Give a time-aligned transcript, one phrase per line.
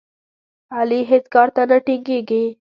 [0.77, 2.43] علي هېڅ کار ته نه ټینګېږي.